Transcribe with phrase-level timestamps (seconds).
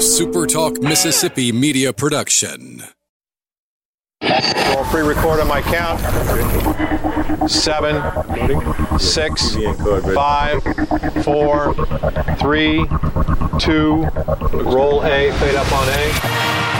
[0.00, 2.82] SuperTalk Mississippi media production.
[4.22, 6.00] I'll pre-record on my count.
[7.50, 8.00] Seven,
[8.98, 9.56] six,
[10.14, 10.62] five,
[11.22, 11.74] four,
[12.38, 12.86] three,
[13.58, 14.06] two.
[14.54, 15.32] Roll A.
[15.32, 16.79] Fade up on A.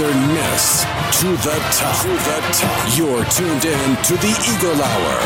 [0.00, 0.80] Southern Miss
[1.20, 2.00] to the top.
[2.00, 2.96] To the top.
[2.96, 5.20] You're tuned in to the Eagle Hour.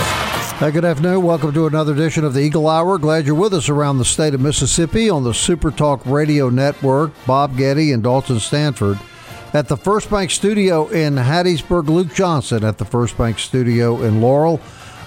[0.59, 1.23] Hey, good afternoon.
[1.23, 2.98] Welcome to another edition of the Eagle Hour.
[2.98, 7.12] Glad you're with us around the state of Mississippi on the Super Talk Radio Network.
[7.24, 8.98] Bob Getty and Dalton Stanford
[9.52, 11.86] at the First Bank Studio in Hattiesburg.
[11.86, 14.61] Luke Johnson at the First Bank Studio in Laurel.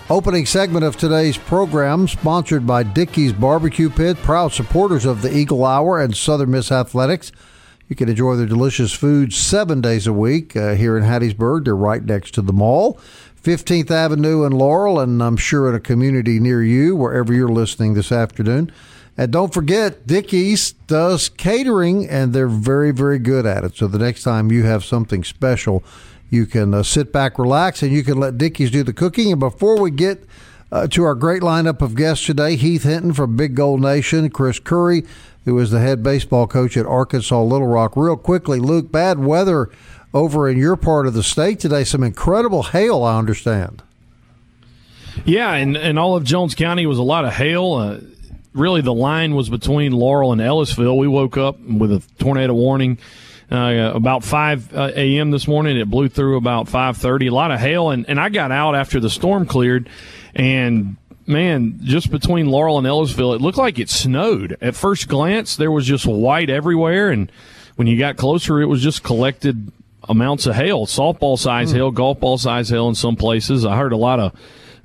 [0.09, 5.65] Opening segment of today's program, sponsored by Dickey's Barbecue Pit, proud supporters of the Eagle
[5.65, 7.33] Hour and Southern Miss Athletics.
[7.87, 11.63] You can enjoy their delicious food seven days a week uh, here in Hattiesburg.
[11.65, 12.99] They're right next to the mall.
[13.41, 17.93] 15th Avenue and Laurel, and I'm sure in a community near you, wherever you're listening
[17.93, 18.73] this afternoon.
[19.17, 23.77] And don't forget, Dickey's does catering, and they're very, very good at it.
[23.77, 25.81] So the next time you have something special,
[26.29, 29.31] you can uh, sit back, relax, and you can let Dickey's do the cooking.
[29.31, 30.25] And before we get
[30.71, 34.59] uh, to our great lineup of guests today, Heath Hinton from Big Gold Nation, Chris
[34.59, 35.03] Curry,
[35.45, 37.95] who is the head baseball coach at Arkansas Little Rock.
[37.95, 39.69] Real quickly, Luke, bad weather
[40.13, 41.83] over in your part of the state today.
[41.83, 43.81] Some incredible hail, I understand.
[45.25, 47.73] Yeah, and, and all of Jones County was a lot of hail.
[47.73, 47.99] Uh,
[48.53, 50.97] really, the line was between Laurel and Ellisville.
[50.97, 52.97] We woke up with a tornado warning
[53.51, 55.31] uh, about 5 uh, a.m.
[55.31, 55.77] this morning.
[55.77, 57.27] It blew through about 5:30.
[57.27, 59.89] A lot of hail, and, and I got out after the storm cleared,
[60.35, 64.57] and man, just between Laurel and Ellisville, it looked like it snowed.
[64.61, 67.31] At first glance, there was just white everywhere, and
[67.75, 69.71] when you got closer, it was just collected
[70.09, 71.77] amounts of hail, softball size hmm.
[71.77, 73.65] hail, golf ball size hail in some places.
[73.65, 74.33] I heard a lot of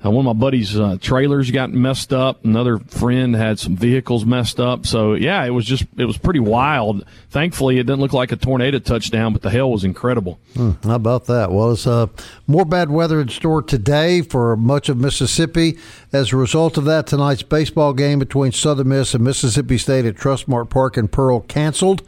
[0.05, 2.43] uh, one of my buddies' uh, trailers got messed up.
[2.43, 4.85] Another friend had some vehicles messed up.
[4.85, 7.05] So yeah, it was just it was pretty wild.
[7.29, 10.39] Thankfully, it didn't look like a tornado touchdown, but the hail was incredible.
[10.55, 11.51] Hmm, how about that?
[11.51, 12.07] Well, it's uh,
[12.47, 15.77] more bad weather in store today for much of Mississippi.
[16.11, 20.15] As a result of that, tonight's baseball game between Southern Miss and Mississippi State at
[20.15, 22.07] Trustmark Park in Pearl canceled.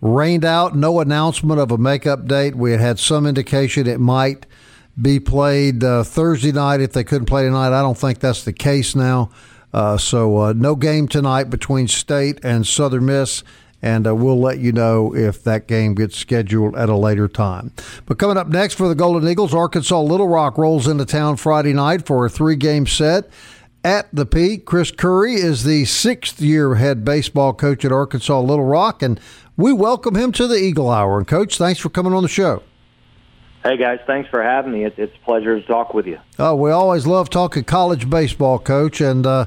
[0.00, 0.74] Rained out.
[0.74, 2.56] No announcement of a makeup date.
[2.56, 4.46] We had had some indication it might
[5.00, 7.78] be played uh, Thursday night if they couldn't play tonight.
[7.78, 9.30] I don't think that's the case now.
[9.72, 13.42] Uh, so uh, no game tonight between State and Southern Miss,
[13.80, 17.72] and uh, we'll let you know if that game gets scheduled at a later time.
[18.04, 21.72] But coming up next for the Golden Eagles, Arkansas Little Rock rolls into town Friday
[21.72, 23.30] night for a three-game set.
[23.84, 28.66] At the peak, Chris Curry is the sixth year head baseball coach at Arkansas Little
[28.66, 29.18] Rock, and
[29.56, 31.18] we welcome him to the Eagle Hour.
[31.18, 32.62] And, Coach, thanks for coming on the show.
[33.62, 34.84] Hey guys, thanks for having me.
[34.84, 36.18] It's, it's a pleasure to talk with you.
[36.36, 39.00] Oh, we always love talking college baseball, Coach.
[39.00, 39.44] And uh,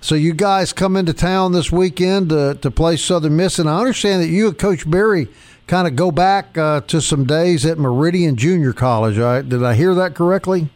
[0.00, 3.78] so you guys come into town this weekend to, to play Southern Miss, and I
[3.78, 5.28] understand that you and Coach Berry
[5.66, 9.18] kind of go back uh, to some days at Meridian Junior College.
[9.18, 9.46] Right?
[9.46, 10.70] Did I hear that correctly?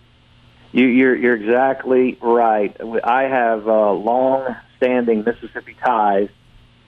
[0.72, 2.76] You, you're you're exactly right.
[3.02, 6.28] I have uh, long-standing Mississippi ties.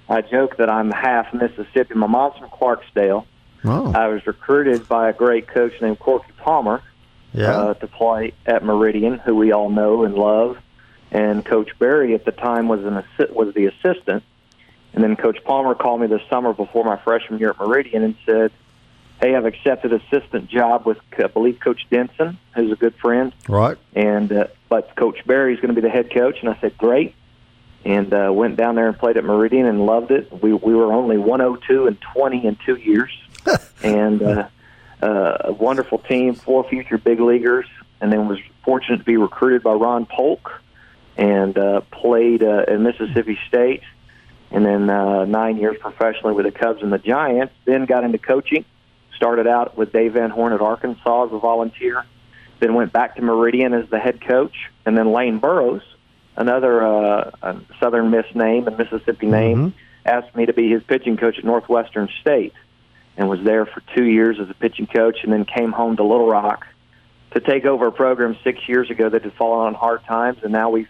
[0.06, 1.94] I joke that I'm half Mississippi.
[1.94, 3.24] My mom's from Clarksdale.
[3.64, 3.92] Oh.
[3.94, 6.82] I was recruited by a great coach named Corky Palmer
[7.32, 7.50] Yeah.
[7.56, 10.58] uh, to play at Meridian, who we all know and love.
[11.10, 14.22] And Coach Berry at the time was an assi- was the assistant.
[14.92, 18.14] And then Coach Palmer called me this summer before my freshman year at Meridian and
[18.26, 18.52] said,
[19.20, 23.76] "Hey, I've accepted assistant job with I believe Coach Denson, who's a good friend, right.
[23.94, 27.14] and uh, but Coach Berry's going to be the head coach." And I said, "Great."
[27.84, 30.32] And uh, went down there and played at Meridian and loved it.
[30.42, 33.10] We we were only 102 and 20 in two years,
[33.82, 34.48] and uh,
[35.02, 37.66] uh, a wonderful team, four future big leaguers,
[38.00, 40.50] and then was fortunate to be recruited by Ron Polk
[41.16, 43.82] and uh, played uh, at Mississippi State,
[44.50, 47.54] and then uh, nine years professionally with the Cubs and the Giants.
[47.64, 48.64] Then got into coaching.
[49.16, 52.04] Started out with Dave Van Horn at Arkansas as a volunteer.
[52.60, 54.54] Then went back to Meridian as the head coach,
[54.84, 55.82] and then Lane Burroughs,
[56.36, 59.74] another uh, uh, Southern Miss name and Mississippi name,
[60.04, 62.54] asked me to be his pitching coach at Northwestern State,
[63.16, 66.02] and was there for two years as a pitching coach, and then came home to
[66.02, 66.66] Little Rock
[67.32, 70.52] to take over a program six years ago that had fallen on hard times, and
[70.52, 70.88] now we've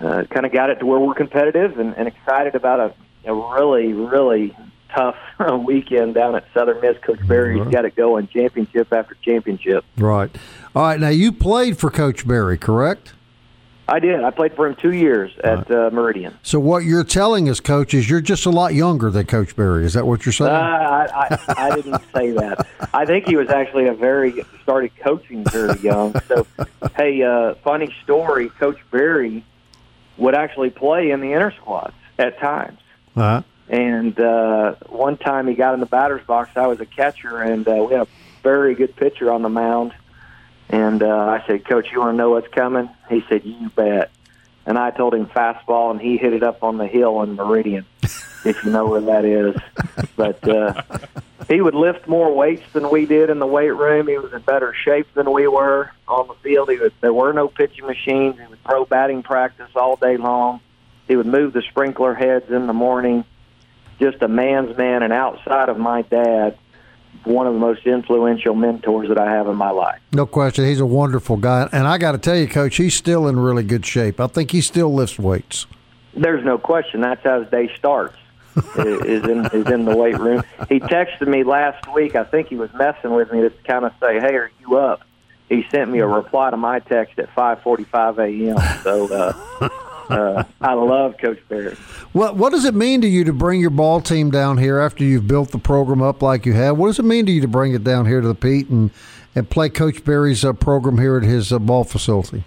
[0.00, 2.94] uh, kind of got it to where we're competitive and, and excited about a,
[3.30, 4.56] a really, really
[4.94, 5.16] tough
[5.64, 6.96] weekend down at Southern Miss.
[6.98, 9.84] Coach Berry's got it going, championship after championship.
[9.98, 10.30] Right.
[10.74, 11.00] All right.
[11.00, 13.12] Now you played for Coach Berry, correct?
[13.90, 14.22] I did.
[14.22, 16.38] I played for him two years at uh, Meridian.
[16.44, 19.84] So what you're telling us, coach, is you're just a lot younger than Coach Berry.
[19.84, 20.52] Is that what you're saying?
[20.52, 22.68] Uh, I, I, I didn't say that.
[22.94, 26.14] I think he was actually a very started coaching very young.
[26.28, 26.46] So,
[26.96, 28.48] hey, uh, funny story.
[28.50, 29.44] Coach Berry
[30.18, 32.78] would actually play in the inner squads at times.
[33.16, 33.42] Uh-huh.
[33.68, 36.50] And uh, one time he got in the batter's box.
[36.54, 38.08] I was a catcher, and uh, we had a
[38.44, 39.92] very good pitcher on the mound.
[40.70, 42.88] And uh, I said, Coach, you want to know what's coming?
[43.08, 44.10] He said, You bet.
[44.64, 47.86] And I told him fastball, and he hit it up on the hill in Meridian,
[48.02, 49.56] if you know where that is.
[50.14, 50.82] But uh,
[51.48, 54.06] he would lift more weights than we did in the weight room.
[54.06, 56.70] He was in better shape than we were on the field.
[56.70, 58.38] He would, there were no pitching machines.
[58.38, 60.60] He would throw batting practice all day long.
[61.08, 63.24] He would move the sprinkler heads in the morning.
[63.98, 66.56] Just a man's man, and outside of my dad,
[67.24, 70.00] one of the most influential mentors that I have in my life.
[70.12, 70.64] No question.
[70.64, 71.68] He's a wonderful guy.
[71.72, 74.20] And I got to tell you, Coach, he's still in really good shape.
[74.20, 75.66] I think he still lifts weights.
[76.14, 77.02] There's no question.
[77.02, 78.16] That's how his day starts.
[78.76, 80.42] is in is in the weight room.
[80.68, 82.16] He texted me last week.
[82.16, 85.02] I think he was messing with me to kind of say, "Hey, are you up?"
[85.48, 88.82] He sent me a reply to my text at 5:45 a.m.
[88.82, 89.68] So uh,
[90.10, 91.74] uh, I love Coach Berry.
[92.12, 95.04] What What does it mean to you to bring your ball team down here after
[95.04, 96.76] you've built the program up like you have?
[96.76, 98.90] What does it mean to you to bring it down here to the Pete and
[99.34, 102.44] and play Coach Berry's uh, program here at his uh, ball facility?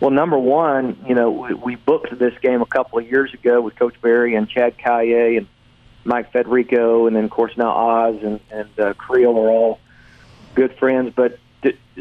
[0.00, 3.60] Well, number one, you know, we, we booked this game a couple of years ago
[3.60, 5.46] with Coach Berry and Chad Caillet and
[6.04, 9.80] Mike Federico, and then of course now Oz and, and uh, Creel are all
[10.54, 11.12] good friends.
[11.14, 11.38] But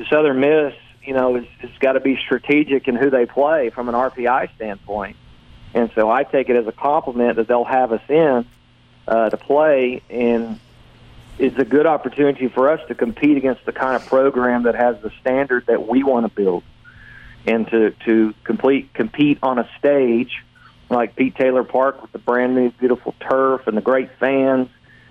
[0.10, 0.74] Southern Miss,
[1.04, 4.54] you know, it's, it's got to be strategic in who they play from an RPI
[4.56, 5.16] standpoint.
[5.74, 8.46] And so I take it as a compliment that they'll have us in
[9.08, 10.60] uh, to play, and
[11.38, 15.00] it's a good opportunity for us to compete against the kind of program that has
[15.02, 16.64] the standard that we want to build
[17.48, 20.44] and to to complete compete on a stage
[20.90, 24.70] like Pete Taylor Park with the brand new beautiful turf and the great fans.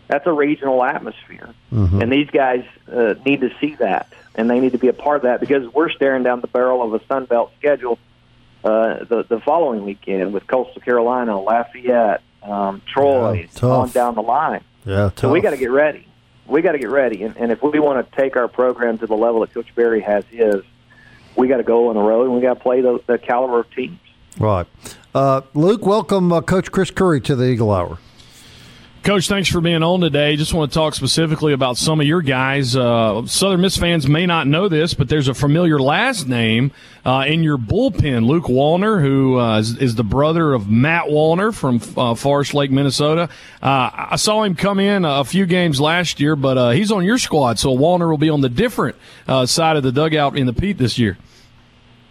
[0.09, 2.01] That's a regional atmosphere, mm-hmm.
[2.01, 5.17] and these guys uh, need to see that, and they need to be a part
[5.19, 7.99] of that because we're staring down the barrel of a Sun Belt schedule
[8.65, 14.23] uh, the the following weekend with Coastal Carolina, Lafayette, um, Troy, yeah, on down the
[14.23, 14.65] line.
[14.85, 15.19] Yeah, tough.
[15.19, 16.07] so we got to get ready.
[16.47, 19.07] We got to get ready, and, and if we want to take our program to
[19.07, 20.63] the level that Coach Berry has his,
[21.37, 23.61] we got to go on the road and we got to play the, the caliber
[23.61, 23.99] of teams.
[24.39, 24.67] Right.
[25.15, 27.99] Uh, Luke, welcome uh, Coach Chris Curry to the Eagle Hour.
[29.05, 30.37] Coach, thanks for being on today.
[30.37, 32.77] Just want to talk specifically about some of your guys.
[32.77, 36.73] Uh, Southern Miss fans may not know this, but there's a familiar last name
[37.07, 41.55] uh, in your bullpen, Luke Wallner, who uh, is, is, the brother of Matt Wallner
[41.55, 43.31] from uh, Forest Lake, Minnesota.
[43.63, 47.05] Uh, I saw him come in a few games last year, but uh, he's on
[47.05, 48.97] your squad, so Wallner will be on the different
[49.47, 51.17] side of the dugout in the Pete this year.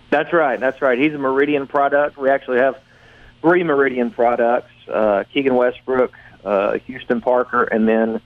[0.10, 0.60] That's right.
[0.60, 0.98] That's right.
[0.98, 2.18] He's a Meridian product.
[2.18, 2.80] We actually have
[3.42, 4.72] three Meridian products:
[5.34, 6.14] Keegan Westbrook
[6.46, 8.22] uh, Houston Parker, and then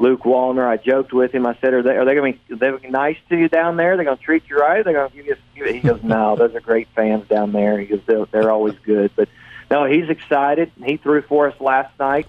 [0.00, 0.66] Luke Wallner.
[0.66, 1.46] I joked with him.
[1.46, 3.96] I said, "Are they are they going to be nice to you down there?
[3.96, 4.84] They're going to treat you right?
[4.84, 7.78] They're going to give you?" A, he goes, "No, those are great fans down there."
[7.78, 9.28] He goes, "They're, they're always good." But
[9.70, 10.72] no, he's excited.
[10.84, 12.26] He threw for us last night.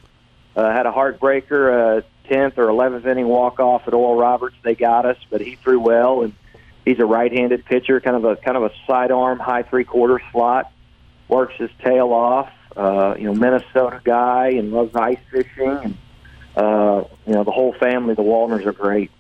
[0.56, 4.57] Uh, had a heartbreaker, uh, tenth or eleventh inning walk off at Oral Roberts.
[4.63, 6.33] They got us, but he threw well, and
[6.83, 10.72] he's a right-handed pitcher, kind of a kind of a sidearm, high three-quarter slot.
[11.30, 15.97] Works his tail off uh, you know, Minnesota guy and loves ice fishing, and
[16.56, 18.13] uh, you know, the whole family.
[18.13, 19.11] The Wallners are great.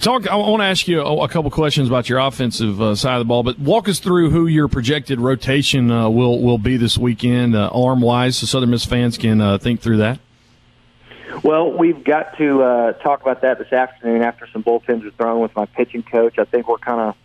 [0.00, 0.28] Talk.
[0.28, 3.20] I want to ask you a, a couple questions about your offensive uh, side of
[3.20, 6.98] the ball, but walk us through who your projected rotation uh, will will be this
[6.98, 10.20] weekend, uh, arm wise, so Southern Miss fans can uh, think through that.
[11.42, 15.40] Well, we've got to uh, talk about that this afternoon after some bullpens are thrown
[15.40, 16.38] with my pitching coach.
[16.38, 17.16] I think we're kind of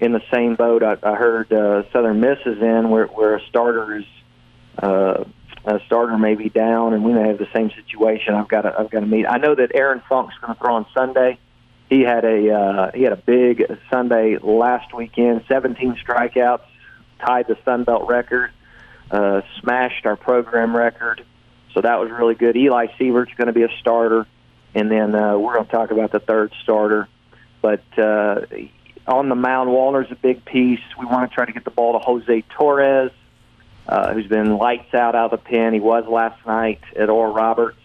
[0.00, 0.82] in the same boat.
[0.82, 4.04] I, I heard uh, Southern Miss is in where, where a starter is
[4.78, 5.24] uh,
[5.64, 8.34] a starter may be down, and we may have the same situation.
[8.34, 9.26] I've got to I've got to meet.
[9.26, 11.38] I know that Aaron Funk's going to throw on Sunday.
[11.88, 15.44] He had a uh, he had a big Sunday last weekend.
[15.48, 16.64] 17 strikeouts,
[17.24, 18.50] tied the Sun Belt record,
[19.10, 21.24] uh, smashed our program record.
[21.74, 22.56] So that was really good.
[22.56, 24.26] Eli Sievert's going to be a starter,
[24.74, 27.08] and then uh, we're going to talk about the third starter.
[27.60, 28.42] But uh,
[29.06, 30.80] on the mound, Wallner's a big piece.
[30.98, 33.12] We want to try to get the ball to Jose Torres,
[33.88, 35.72] uh, who's been lights out out of the pen.
[35.72, 37.78] He was last night at Oral Roberts.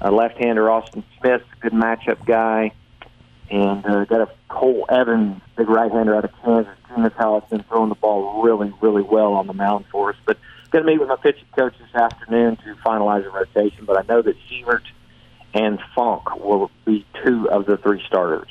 [0.00, 2.72] Uh, left-hander Austin Smith, good matchup guy,
[3.50, 6.74] and uh, got a Cole Evans, big right-hander out of Kansas.
[6.96, 10.16] That's how it's been throwing the ball really, really well on the mound for us.
[10.26, 10.38] But
[10.70, 13.84] going to meet with my pitching coach this afternoon to finalize the rotation.
[13.84, 14.82] But I know that Sievert
[15.54, 18.48] and Funk will be two of the three starters.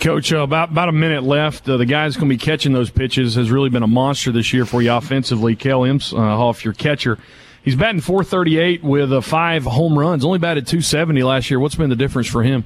[0.00, 1.66] Coach, uh, about about a minute left.
[1.66, 4.52] Uh, the guy's going to be catching those pitches has really been a monster this
[4.52, 5.56] year for you offensively.
[5.56, 7.18] Kale Emshoff, your catcher,
[7.62, 10.26] he's batting 438 with uh, five home runs.
[10.26, 11.58] Only batted 270 last year.
[11.58, 12.64] What's been the difference for him?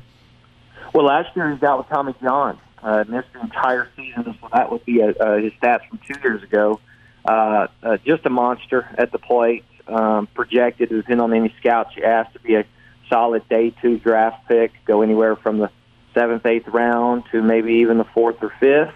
[0.92, 2.58] Well, last year he's out with Tommy John.
[2.82, 6.42] Uh, missed the entire season, so that would be uh, his stats from two years
[6.42, 6.80] ago.
[7.24, 9.64] Uh, uh, just a monster at the plate.
[9.86, 12.64] Um, projected, depending on any scouts you ask, to be a
[13.08, 14.72] solid day two draft pick.
[14.86, 15.70] Go anywhere from the
[16.14, 18.94] seventh, eighth round to maybe even the fourth or fifth.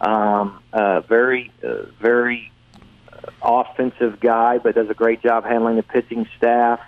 [0.00, 2.52] Um, uh, very, uh, very
[3.42, 6.80] offensive guy, but does a great job handling the pitching staff.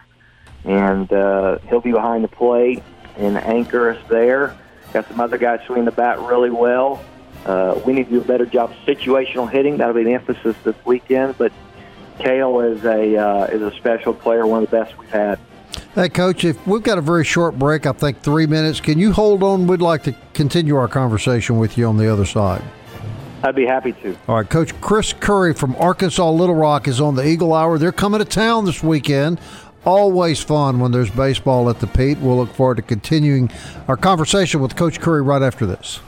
[0.65, 2.83] And uh, he'll be behind the plate
[3.17, 4.57] and anchor us there.
[4.93, 7.03] Got some other guys swinging the bat really well.
[7.47, 9.79] Uh, we need to do a better job situational hitting.
[9.79, 11.39] That'll be the emphasis this weekend.
[11.39, 11.53] But
[12.19, 15.39] Kale is a uh, is a special player, one of the best we've had.
[15.93, 18.81] Hey, Coach, if we've got a very short break, I think three minutes.
[18.81, 19.67] Can you hold on?
[19.67, 22.63] We'd like to continue our conversation with you on the other side.
[23.43, 24.17] I'd be happy to.
[24.29, 27.77] All right, Coach Chris Curry from Arkansas Little Rock is on the Eagle Hour.
[27.77, 29.41] They're coming to town this weekend.
[29.85, 32.19] Always fun when there's baseball at the Pete.
[32.19, 33.51] We'll look forward to continuing
[33.89, 35.99] our conversation with Coach Curry right after this.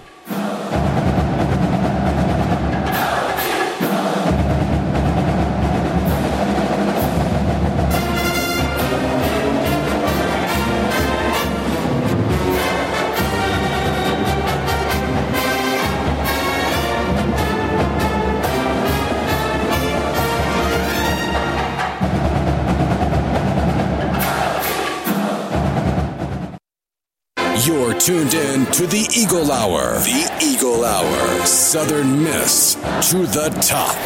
[28.04, 29.94] Tuned in to the Eagle Hour.
[30.00, 31.47] The Eagle Hour.
[31.47, 33.97] Southern Miss to the top.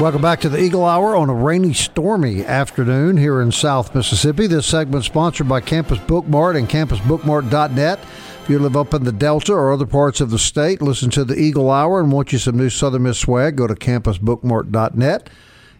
[0.00, 4.46] Welcome back to the Eagle Hour on a rainy, stormy afternoon here in South Mississippi.
[4.46, 7.98] This segment sponsored by Campus Bookmart and campusbookmart.net.
[8.42, 11.26] If you live up in the Delta or other parts of the state, listen to
[11.26, 15.28] the Eagle Hour and want you some new Southern Miss swag, go to campusbookmart.net.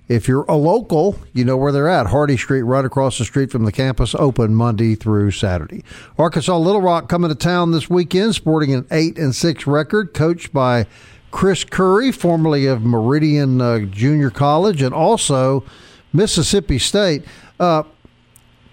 [0.07, 2.07] If you're a local, you know where they're at.
[2.07, 5.83] Hardy Street, right across the street from the campus, open Monday through Saturday.
[6.19, 10.53] Arkansas Little Rock coming to town this weekend, sporting an eight and six record, coached
[10.53, 10.87] by
[11.31, 15.65] Chris Curry, formerly of Meridian uh, Junior College, and also
[16.13, 17.25] Mississippi State.
[17.59, 17.85] Uh,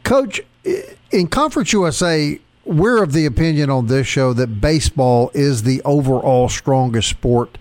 [0.04, 0.42] Coach,
[1.12, 6.50] in Conference USA, we're of the opinion on this show that baseball is the overall
[6.50, 7.58] strongest sport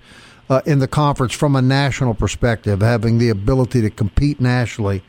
[0.51, 5.03] uh, in the conference from a national perspective, having the ability to compete nationally.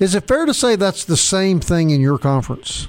[0.00, 2.88] Is it fair to say that's the same thing in your conference?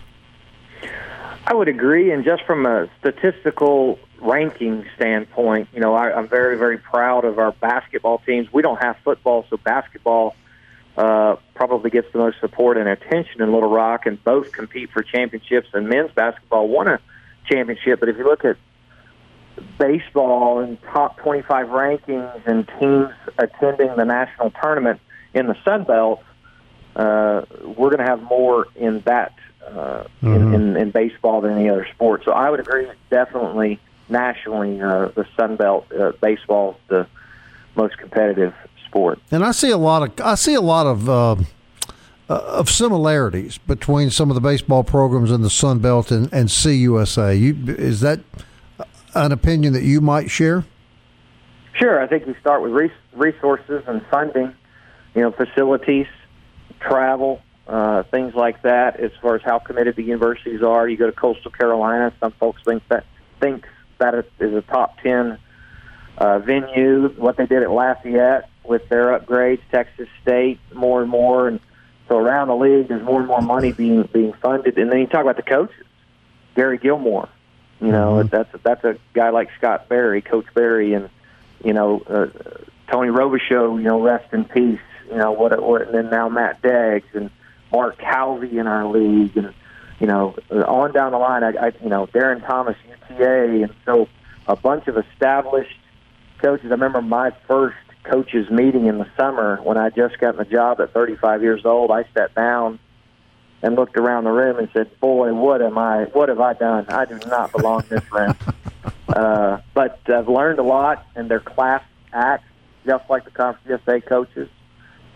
[1.46, 6.58] I would agree, and just from a statistical ranking standpoint, you know, I, I'm very,
[6.58, 8.52] very proud of our basketball teams.
[8.52, 10.36] We don't have football, so basketball
[10.98, 15.04] uh, probably gets the most support and attention in Little Rock, and both compete for
[15.04, 15.70] championships.
[15.74, 17.00] And men's basketball won a
[17.50, 18.58] championship, but if you look at
[19.78, 25.00] baseball and top 25 rankings and teams attending the national tournament
[25.34, 26.24] in the Sun Belt,
[26.96, 29.34] uh, we're going to have more in that
[29.66, 30.34] uh, mm-hmm.
[30.34, 32.24] in, in, in baseball than any other sport.
[32.24, 37.08] So I would agree, definitely nationally, uh, the Sun Belt uh, baseball is the
[37.76, 38.54] most competitive
[38.86, 39.20] sport.
[39.32, 41.10] And I see a lot of I see a lot of.
[41.10, 41.36] Uh,
[42.30, 46.50] uh, of similarities between some of the baseball programs in the Sun Belt and, and
[46.50, 47.40] CUSA.
[47.40, 48.20] You, is that
[49.26, 50.66] an opinion that you might share?
[51.74, 52.02] Sure.
[52.02, 54.54] I think you start with resources and funding,
[55.14, 56.08] you know, facilities,
[56.80, 59.00] travel, uh, things like that.
[59.00, 62.14] As far as how committed the universities are, you go to Coastal Carolina.
[62.20, 63.06] Some folks think that
[63.40, 63.68] think
[64.00, 65.38] that is a top ten
[66.18, 67.10] uh, venue.
[67.10, 71.60] What they did at Lafayette with their upgrades, Texas State, more and more, and
[72.08, 74.78] so around the league, there's more and more money being being funded.
[74.78, 75.86] And then you talk about the coaches,
[76.56, 77.30] Gary Gilmore,
[77.80, 78.30] you know, mm-hmm.
[78.30, 81.10] that's that's a guy like Scott Berry, Coach Berry, and
[81.64, 82.28] you know uh,
[82.92, 83.78] Tony Robichaux.
[83.78, 84.80] You know, rest in peace.
[85.10, 85.62] You know what?
[85.62, 87.30] what and then now Matt Deggs and
[87.72, 89.54] Mark Calvi in our league, and
[90.00, 91.44] you know on down the line.
[91.44, 92.76] I, I you know Darin Thomas,
[93.10, 94.08] UTA, and so
[94.48, 95.78] a bunch of established
[96.40, 96.68] coaches.
[96.68, 100.80] I remember my first coaches meeting in the summer when I just got the job
[100.80, 101.92] at 35 years old.
[101.92, 102.80] I sat down
[103.62, 106.06] and looked around the room and said, "Boy, what am I?
[106.06, 106.86] What have I done?
[106.90, 108.36] I do not belong in this room."
[109.10, 111.84] uh, but I've learned a lot, and their class
[112.14, 112.46] acts
[112.86, 114.50] just like the Conference USA coaches,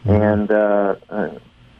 [0.06, 1.30] and uh, uh,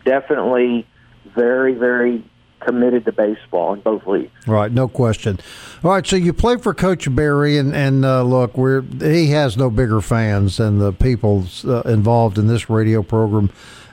[0.06, 0.88] definitely
[1.36, 2.24] very, very
[2.62, 4.32] committed to baseball in both leagues.
[4.48, 5.40] Right, no question.
[5.84, 9.58] All right, so you play for Coach Berry, and and uh, look, we're he has
[9.58, 13.50] no bigger fans than the people uh, involved in this radio program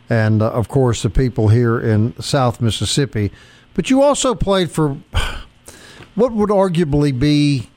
[0.09, 3.31] and uh, of course the people here in South Mississippi.
[3.75, 4.99] But you also played for
[6.15, 7.69] what would arguably be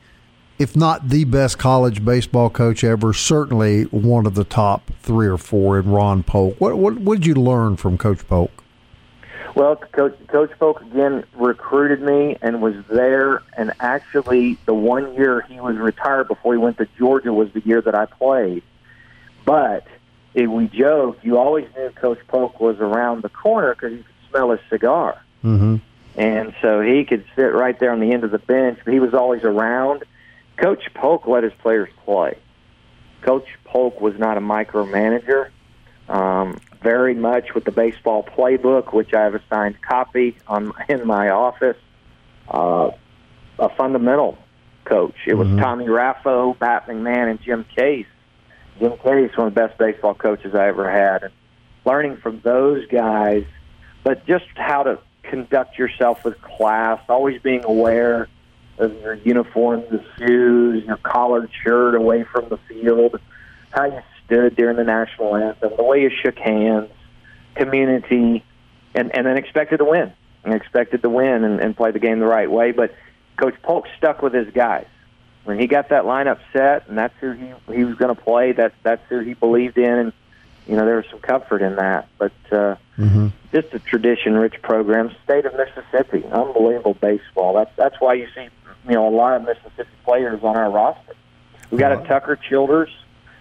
[0.62, 5.38] if not the best college baseball coach ever, certainly one of the top three or
[5.38, 6.62] four in Ron Polk.
[6.62, 8.52] What what, what did you learn from Coach Polk?
[9.56, 13.42] Well, Coach, Coach Polk again recruited me and was there.
[13.58, 17.62] And actually, the one year he was retired before he went to Georgia was the
[17.62, 18.64] year that I played.
[19.44, 19.88] But
[20.34, 24.30] if we joked, you always knew Coach Polk was around the corner because you could
[24.30, 25.22] smell his cigar.
[25.44, 25.78] Mm-hmm.
[26.16, 28.80] And so he could sit right there on the end of the bench.
[28.84, 30.04] But he was always around.
[30.58, 32.38] Coach Polk let his players play.
[33.22, 35.50] Coach Polk was not a micromanager.
[36.10, 41.06] Um, very much with the baseball playbook, which I have a signed copy on in
[41.06, 41.78] my office.
[42.50, 42.92] Uh,
[43.60, 44.38] a fundamental
[44.86, 45.16] coach.
[45.28, 45.62] It was Mhm.
[45.62, 48.08] Tommy Raffo, Pat McMahon, and Jim Case.
[48.82, 51.34] Jim Case, one of the best baseball coaches I ever had, and
[51.86, 53.46] learning from those guys,
[54.04, 58.28] but just how to conduct yourself with class, always being aware
[58.80, 63.20] of your uniform, the shoes, your collared shirt away from the field,
[63.70, 66.90] how you stood during the national anthem, the way you shook hands,
[67.54, 68.44] community,
[68.96, 70.12] and, and then expected to win.
[70.44, 72.72] And expected to win and, and play the game the right way.
[72.72, 72.96] But
[73.38, 74.88] Coach Polk stuck with his guys.
[75.44, 78.52] When he got that lineup set and that's who he he was going to play,
[78.54, 80.14] that that's who he believed in and
[80.68, 82.08] you know, there was some comfort in that.
[82.18, 83.30] But uh Mm-hmm.
[83.52, 85.10] just a tradition rich program.
[85.24, 87.56] State of Mississippi, unbelievable baseball.
[87.56, 88.48] That's that's why you see
[88.88, 91.16] you know a lot of Mississippi players on our roster.
[91.72, 92.92] We got a Tucker Childers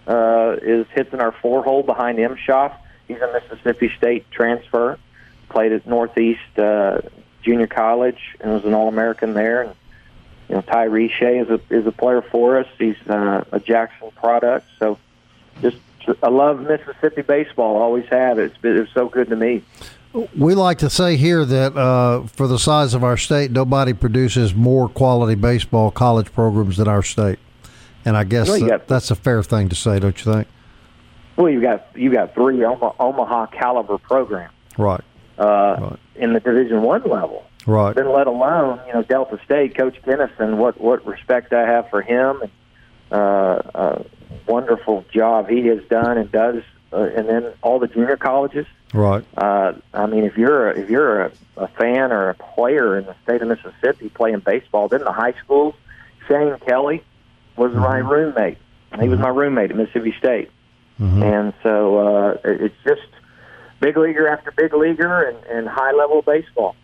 [0.07, 2.75] uh, is hits in our four hole behind Emshoff.
[3.07, 4.99] He's a Mississippi State transfer.
[5.51, 7.01] Played at Northeast uh,
[7.43, 9.63] Junior College and was an All American there.
[9.63, 9.75] And
[10.51, 12.67] you know Ty Riche is a is a player for us.
[12.77, 14.67] He's uh, a Jackson product.
[14.79, 14.99] So
[15.63, 15.77] just
[16.23, 17.77] I love Mississippi baseball.
[17.77, 18.39] Always have.
[18.39, 19.63] It's been it's so good to me.
[20.37, 24.53] We like to say here that uh, for the size of our state, nobody produces
[24.57, 27.39] more quality baseball college programs than our state.
[28.05, 30.49] And I guess Well, that- got- that's a fair thing to say, don't you think?
[31.37, 35.01] Well, you got you got three Omaha, Omaha caliber programs Right,
[35.39, 35.97] uh, Right.
[36.17, 37.45] in the Division One level.
[37.71, 37.95] Right.
[37.95, 40.59] Then let alone you know Delta State, Coach Kinnison.
[40.59, 42.51] What what respect I have for him and
[43.13, 43.15] uh,
[43.75, 44.03] uh,
[44.47, 46.63] wonderful job he has done and does.
[46.93, 48.67] Uh, and then all the junior colleges.
[48.93, 49.25] Right.
[49.37, 53.07] Uh, I mean, if you're a, if you're a, a fan or a player in
[53.07, 55.75] the state of Mississippi playing baseball, then the high schools,
[56.27, 57.05] Shane Kelly
[57.57, 58.59] was my roommate.
[59.01, 60.51] He was my roommate at Mississippi State,
[61.23, 63.07] and so uh, it's just
[63.79, 66.75] big leaguer after big leaguer and, and high level baseball.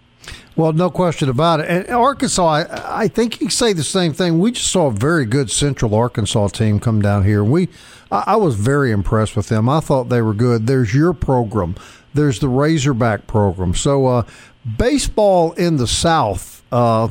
[0.57, 1.69] Well, no question about it.
[1.69, 4.39] And Arkansas, I, I think you say the same thing.
[4.39, 7.45] We just saw a very good Central Arkansas team come down here.
[7.45, 7.69] We,
[8.11, 9.69] I, I was very impressed with them.
[9.69, 10.67] I thought they were good.
[10.67, 11.77] There's your program.
[12.15, 13.75] There's the Razorback program.
[13.75, 14.23] So, uh,
[14.79, 16.65] baseball in the South.
[16.73, 17.09] Uh,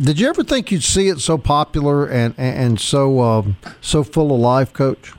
[0.00, 4.02] did you ever think you'd see it so popular and and, and so um, so
[4.02, 5.12] full of life, Coach?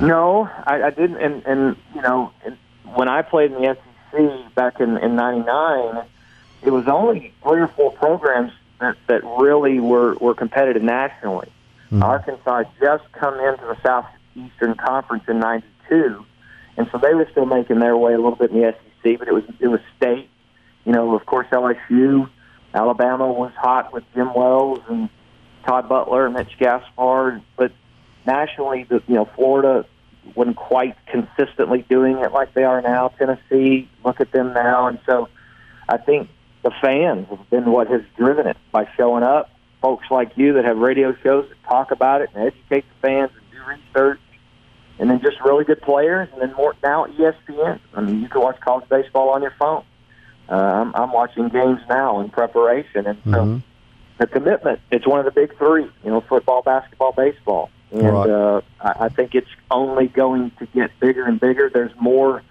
[0.00, 1.18] No, I, I didn't.
[1.18, 2.32] And, and you know,
[2.94, 3.91] when I played in the SEC
[4.54, 6.04] back in in '99,
[6.62, 11.48] it was only three or four programs that that really were were competitive nationally.
[11.86, 12.02] Mm-hmm.
[12.02, 16.24] Arkansas just come into the Southeastern Conference in '92,
[16.76, 19.18] and so they were still making their way a little bit in the SEC.
[19.18, 20.28] But it was it was state.
[20.84, 22.28] You know, of course, LSU,
[22.74, 25.08] Alabama was hot with Jim Wells and
[25.64, 27.72] Todd Butler and Mitch Gaspard, but
[28.26, 29.86] nationally, the you know Florida
[30.34, 33.08] wasn't quite consistently doing it like they are now.
[33.08, 35.28] Tennessee, look at them now, and so
[35.88, 36.28] I think
[36.62, 39.50] the fans have been what has driven it by showing up.
[39.80, 43.30] Folks like you that have radio shows that talk about it and educate the fans
[43.34, 44.20] and do research,
[44.98, 47.80] and then just really good players, and then more now ESPN.
[47.94, 49.84] I mean, you can watch college baseball on your phone.
[50.48, 53.62] Uh, I'm, I'm watching games now in preparation, and so
[54.18, 54.80] the commitment.
[54.90, 55.90] It's one of the big three.
[56.04, 58.30] You know, football, basketball, baseball, and Right.
[58.30, 61.70] uh, I, I think it's only going to get bigger and bigger.
[61.72, 62.42] There's more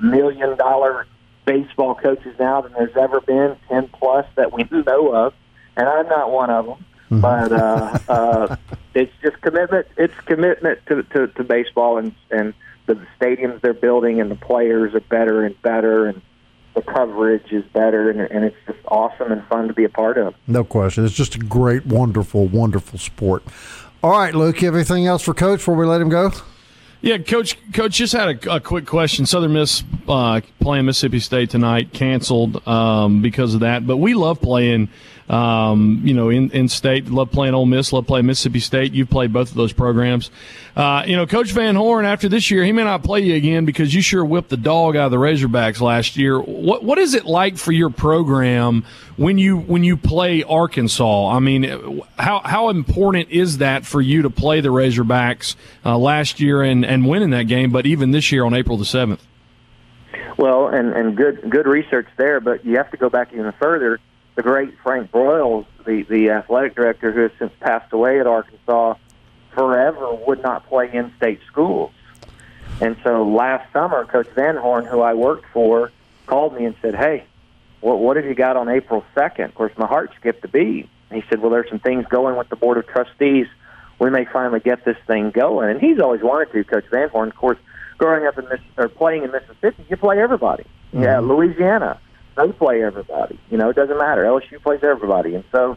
[0.00, 1.06] million dollar
[1.44, 5.34] baseball coaches now than there's ever been, ten plus that we know of,
[5.76, 6.84] and I'm not one of them.
[7.10, 8.56] But uh, uh,
[8.94, 9.86] it's just commitment.
[9.96, 12.54] It's commitment to, to, to baseball, and and
[12.86, 16.20] the stadiums they're building, and the players are better and better, and
[16.74, 20.18] the coverage is better, and, and it's just awesome and fun to be a part
[20.18, 20.34] of.
[20.48, 21.04] No question.
[21.04, 23.44] It's just a great, wonderful, wonderful sport.
[24.04, 24.60] All right, Luke.
[24.60, 26.30] You have anything else for Coach before we let him go?
[27.00, 27.56] Yeah, coach.
[27.72, 29.24] Coach, just had a, a quick question.
[29.24, 33.86] Southern Miss uh, playing Mississippi State tonight, canceled um, because of that.
[33.86, 34.88] But we love playing
[35.28, 37.08] um, you know, in, in state.
[37.08, 37.92] Love playing Ole Miss.
[37.92, 38.92] Love playing Mississippi State.
[38.92, 40.30] You've played both of those programs.
[40.76, 43.64] Uh, you know, Coach Van Horn, after this year, he may not play you again
[43.64, 46.38] because you sure whipped the dog out of the Razorbacks last year.
[46.38, 48.84] What What is it like for your program
[49.16, 51.28] when you when you play Arkansas?
[51.28, 56.40] I mean, how how important is that for you to play the Razorbacks uh, last
[56.40, 59.24] year and and winning that game, but even this year on April the seventh?
[60.36, 64.00] Well, and and good good research there, but you have to go back even further
[64.34, 68.94] the great Frank Broyles, the the athletic director who has since passed away at Arkansas,
[69.52, 71.92] forever would not play in-state schools.
[72.80, 75.92] And so last summer, Coach Van Horn, who I worked for,
[76.26, 77.24] called me and said, "Hey,
[77.80, 79.44] what what have you got on April 2nd?
[79.44, 80.88] Of course, my heart skipped a beat.
[81.12, 83.46] He said, "Well, there's some things going with the board of trustees.
[84.00, 87.28] We may finally get this thing going." And he's always wanted to, Coach Van Horn.
[87.28, 87.58] Of course,
[87.98, 90.64] growing up in Miss or playing in Mississippi, you play everybody.
[90.92, 91.02] Mm-hmm.
[91.02, 92.00] Yeah, Louisiana,
[92.36, 93.38] they play everybody.
[93.50, 94.24] You know, it doesn't matter.
[94.24, 95.34] LSU plays everybody.
[95.34, 95.76] And so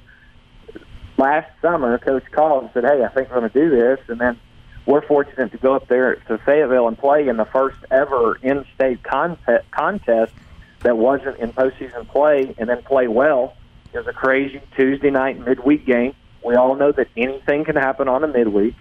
[1.18, 4.20] last summer, Coach called and said, "Hey, I think we're going to do this." And
[4.20, 4.40] then
[4.86, 9.04] we're fortunate to go up there to Fayetteville and play in the first ever in-state
[9.04, 10.34] contest, contest
[10.82, 13.56] that wasn't in postseason play, and then play well.
[13.94, 16.14] It was a crazy Tuesday night midweek game.
[16.44, 18.76] We all know that anything can happen on a midweek,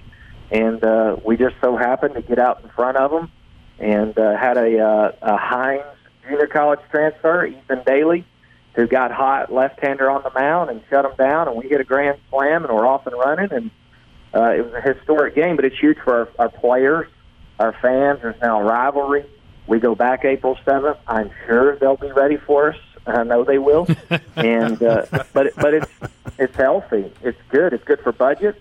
[0.51, 3.31] and uh, we just so happened to get out in front of them
[3.79, 5.85] and uh, had a, uh, a Hinds
[6.29, 8.25] junior college transfer, Ethan Daly,
[8.75, 11.85] who got hot left-hander on the mound and shut him down, and we hit a
[11.85, 13.53] grand slam and we're off and running.
[13.53, 13.71] And
[14.35, 17.09] uh, it was a historic game, but it's huge for our, our players,
[17.59, 18.21] our fans.
[18.23, 19.25] There's now a rivalry.
[19.67, 20.99] We go back April 7th.
[21.07, 22.79] I'm sure they'll be ready for us.
[23.07, 23.87] I know they will.
[24.37, 25.91] and uh, but but it's
[26.39, 27.13] it's healthy.
[27.23, 27.73] It's good.
[27.73, 28.59] It's good for budgets.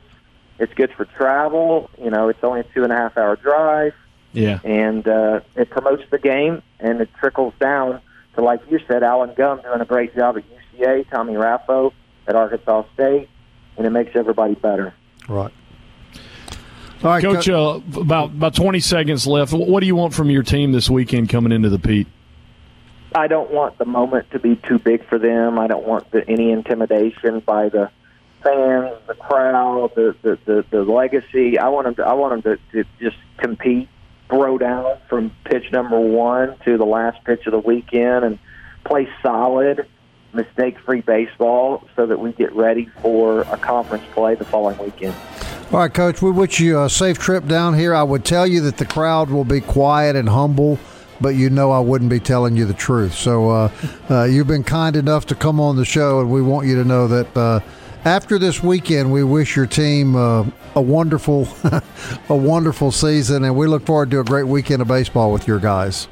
[0.59, 1.89] It's good for travel.
[2.01, 3.93] You know, it's only a two and a half hour drive.
[4.33, 4.59] Yeah.
[4.63, 8.01] And uh, it promotes the game, and it trickles down
[8.35, 10.43] to, like you said, Allen Gum doing a great job at
[10.77, 11.93] UCA, Tommy Raffo
[12.27, 13.29] at Arkansas State,
[13.77, 14.93] and it makes everybody better.
[15.27, 15.53] Right.
[17.03, 17.47] All right, Coach.
[17.49, 19.53] Uh, about about twenty seconds left.
[19.53, 22.07] What do you want from your team this weekend coming into the Pete?
[23.13, 25.57] I don't want the moment to be too big for them.
[25.59, 27.89] I don't want the, any intimidation by the
[28.45, 31.57] fans, the crowd, the the, the, the legacy.
[31.57, 31.95] I want them.
[31.95, 33.89] To, I want them to, to just compete
[34.29, 38.39] throw down from pitch number one to the last pitch of the weekend and
[38.83, 39.87] play solid,
[40.33, 45.15] mistake free baseball so that we get ready for a conference play the following weekend.
[45.71, 47.93] All right, Coach, we wish you a safe trip down here.
[47.93, 50.77] I would tell you that the crowd will be quiet and humble,
[51.19, 53.13] but you know I wouldn't be telling you the truth.
[53.15, 53.71] So uh,
[54.09, 56.83] uh, you've been kind enough to come on the show, and we want you to
[56.83, 57.37] know that.
[57.37, 57.59] Uh,
[58.05, 61.47] after this weekend, we wish your team uh, a wonderful,
[62.29, 65.59] a wonderful season, and we look forward to a great weekend of baseball with your
[65.59, 66.07] guys.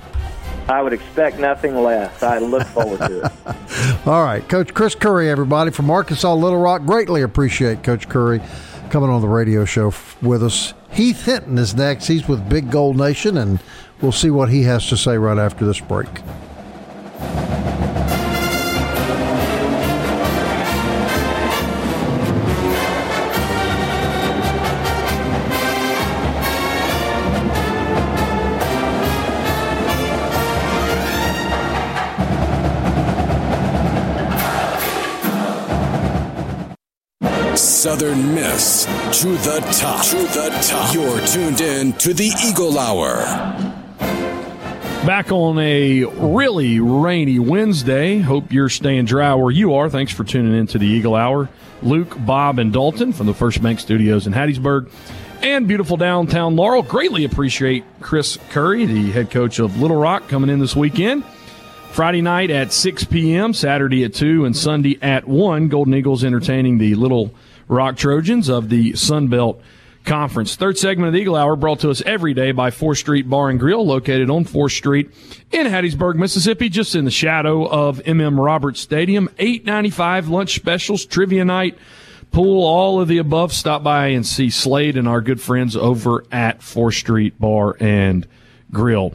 [0.67, 2.23] I would expect nothing less.
[2.23, 4.07] I look forward to it.
[4.07, 6.83] All right, Coach Chris Curry, everybody from Arkansas Little Rock.
[6.85, 8.41] Greatly appreciate Coach Curry
[8.89, 10.73] coming on the radio show with us.
[10.91, 12.07] Heath Hinton is next.
[12.07, 13.59] He's with Big Gold Nation, and
[14.01, 16.09] we'll see what he has to say right after this break.
[37.83, 38.85] Southern Miss
[39.19, 40.05] to the top.
[40.05, 40.93] To the top.
[40.93, 43.17] You're tuned in to the Eagle Hour.
[45.05, 48.19] Back on a really rainy Wednesday.
[48.19, 49.89] Hope you're staying dry where you are.
[49.89, 51.49] Thanks for tuning in to the Eagle Hour.
[51.81, 54.89] Luke, Bob, and Dalton from the First Bank Studios in Hattiesburg
[55.41, 56.83] and beautiful downtown Laurel.
[56.83, 61.25] Greatly appreciate Chris Curry, the head coach of Little Rock, coming in this weekend.
[61.91, 65.67] Friday night at 6 p.m., Saturday at 2, and Sunday at 1.
[65.67, 67.33] Golden Eagles entertaining the Little
[67.67, 69.61] Rock Trojans of the Sun Belt
[70.03, 70.55] Conference.
[70.55, 73.49] Third segment of the Eagle Hour brought to us every day by 4th Street Bar
[73.49, 75.11] and Grill, located on 4th Street
[75.51, 79.29] in Hattiesburg, Mississippi, just in the shadow of MM Roberts Stadium.
[79.37, 81.77] 895 lunch specials, trivia night,
[82.31, 83.53] pool, all of the above.
[83.53, 88.27] Stop by and see Slade and our good friends over at 4th Street Bar and
[88.71, 89.13] Grill.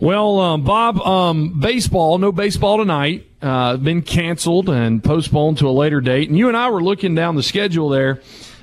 [0.00, 5.70] Well, um, Bob, um, baseball, no baseball tonight uh, been canceled and postponed to a
[5.70, 6.28] later date.
[6.28, 8.20] And you and I were looking down the schedule there.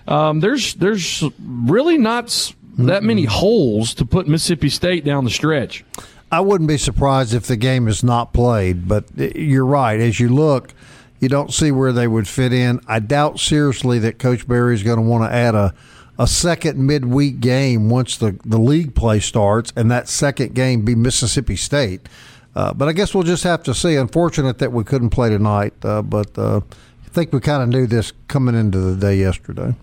[0.07, 5.85] Um, there's there's really not that many holes to put Mississippi State down the stretch.
[6.31, 9.99] I wouldn't be surprised if the game is not played, but you're right.
[9.99, 10.73] As you look,
[11.19, 12.81] you don't see where they would fit in.
[12.87, 15.73] I doubt seriously that Coach Berry is going to want to add a
[16.17, 20.95] a second midweek game once the, the league play starts, and that second game be
[20.95, 22.07] Mississippi State.
[22.55, 23.95] Uh, but I guess we'll just have to see.
[23.95, 27.87] Unfortunate that we couldn't play tonight, uh, but uh, I think we kind of knew
[27.87, 29.75] this coming into the day yesterday.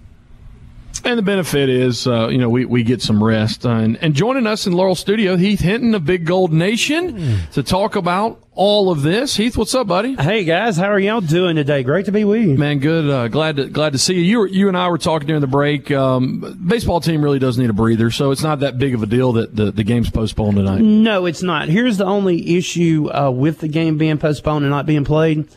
[1.04, 3.64] And the benefit is, uh, you know, we, we get some rest.
[3.64, 7.50] Uh, and, and joining us in Laurel Studio, Heath Hinton of Big Gold Nation mm.
[7.52, 9.36] to talk about all of this.
[9.36, 10.14] Heath, what's up, buddy?
[10.16, 11.82] Hey guys, how are y'all doing today?
[11.82, 12.78] Great to be with you, man.
[12.78, 13.08] Good.
[13.08, 14.20] Uh, glad to glad to see you.
[14.20, 15.90] You you and I were talking during the break.
[15.90, 19.06] Um, baseball team really does need a breather, so it's not that big of a
[19.06, 20.82] deal that the, the game's postponed tonight.
[20.82, 21.68] No, it's not.
[21.68, 25.48] Here's the only issue uh, with the game being postponed and not being played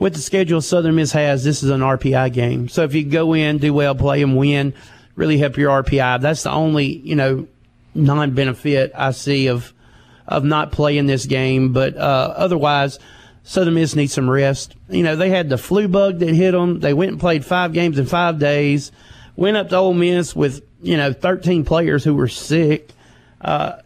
[0.00, 2.68] with the schedule Southern Miss has, this is an RPI game.
[2.68, 4.72] So if you go in, do well, play and win,
[5.14, 6.22] really help your RPI.
[6.22, 7.46] That's the only, you know,
[7.94, 9.72] non-benefit I see of
[10.26, 11.72] of not playing this game.
[11.72, 12.98] But uh, otherwise,
[13.42, 14.74] Southern Miss needs some rest.
[14.88, 16.80] You know, they had the flu bug that hit them.
[16.80, 18.92] They went and played five games in five days.
[19.36, 22.90] Went up to Ole Miss with you know 13 players who were sick.
[23.42, 23.80] Uh,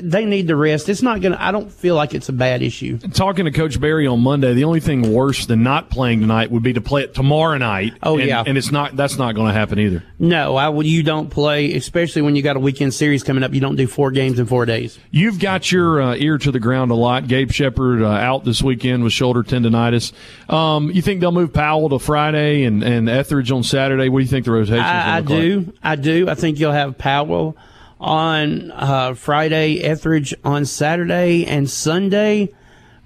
[0.00, 0.88] they need the rest.
[0.88, 2.98] It's not going to, I don't feel like it's a bad issue.
[2.98, 6.62] Talking to Coach Berry on Monday, the only thing worse than not playing tonight would
[6.62, 7.94] be to play it tomorrow night.
[8.02, 8.44] Oh, and, yeah.
[8.46, 10.04] And it's not, that's not going to happen either.
[10.18, 13.54] No, I you don't play, especially when you got a weekend series coming up.
[13.54, 14.98] You don't do four games in four days.
[15.10, 17.26] You've got your uh, ear to the ground a lot.
[17.26, 20.12] Gabe Shepard uh, out this weekend with shoulder tendonitis.
[20.52, 24.08] Um, you think they'll move Powell to Friday and, and Etheridge on Saturday?
[24.08, 25.60] What do you think the rotation I, I do.
[25.60, 25.74] Like?
[25.82, 26.28] I do.
[26.28, 27.56] I think you'll have Powell
[28.02, 32.52] on uh, Friday, Etheridge on Saturday, and Sunday.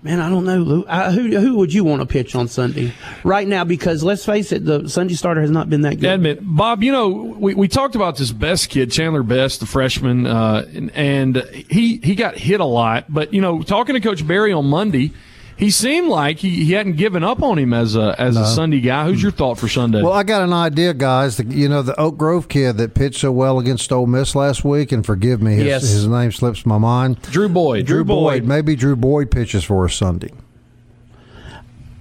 [0.02, 0.84] Man, I don't know.
[0.84, 2.92] Uh, who who would you want to pitch on Sunday
[3.24, 3.64] right now?
[3.64, 6.10] Because let's face it, the Sunday starter has not been that good.
[6.10, 6.82] Admit, Bob.
[6.82, 10.90] You know, we, we talked about this Best kid, Chandler Best, the freshman, uh, and,
[10.92, 11.36] and
[11.68, 13.06] he he got hit a lot.
[13.08, 15.12] But you know, talking to Coach Berry on Monday
[15.56, 18.42] he seemed like he, he hadn't given up on him as a as no.
[18.42, 19.06] a Sunday guy.
[19.06, 20.02] Who's your thought for Sunday?
[20.02, 21.36] Well, I got an idea, guys.
[21.38, 24.64] The, you know the Oak Grove kid that pitched so well against Ole Miss last
[24.64, 25.82] week, and forgive me, his, yes.
[25.82, 27.22] his name slips my mind.
[27.22, 27.86] Drew Boyd.
[27.86, 28.42] Drew, Drew Boyd.
[28.42, 28.44] Boyd.
[28.44, 30.32] Maybe Drew Boyd pitches for a Sunday.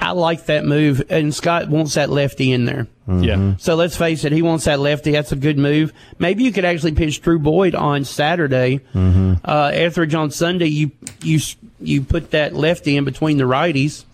[0.05, 2.87] I like that move, and Scott wants that lefty in there.
[3.07, 3.23] Mm-hmm.
[3.23, 3.55] Yeah.
[3.57, 5.11] So let's face it, he wants that lefty.
[5.11, 5.93] That's a good move.
[6.19, 9.33] Maybe you could actually pitch Drew Boyd on Saturday, mm-hmm.
[9.43, 10.67] uh, Etheridge on Sunday.
[10.67, 10.91] You
[11.23, 11.39] you
[11.81, 14.05] you put that lefty in between the righties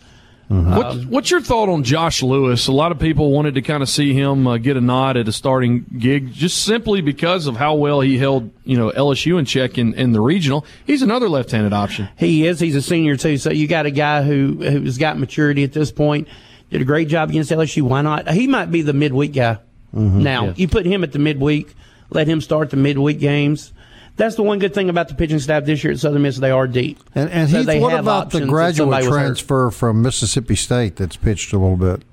[0.51, 0.75] Mm-hmm.
[0.75, 2.67] What, what's your thought on Josh Lewis?
[2.67, 5.29] A lot of people wanted to kind of see him uh, get a nod at
[5.29, 9.45] a starting gig, just simply because of how well he held, you know, LSU in
[9.45, 10.65] check in, in the regional.
[10.85, 12.09] He's another left-handed option.
[12.17, 12.59] He is.
[12.59, 13.37] He's a senior too.
[13.37, 16.27] So you got a guy who who's got maturity at this point.
[16.69, 17.83] Did a great job against LSU.
[17.83, 18.29] Why not?
[18.29, 19.59] He might be the midweek guy.
[19.95, 20.21] Mm-hmm.
[20.21, 20.53] Now yeah.
[20.57, 21.73] you put him at the midweek.
[22.09, 23.71] Let him start the midweek games
[24.21, 26.37] that's the one good thing about the pitching staff this year at Southern Miss.
[26.37, 26.99] They are deep.
[27.15, 31.57] And, and so Heath, what about the graduate transfer from Mississippi State that's pitched a
[31.57, 32.03] little bit?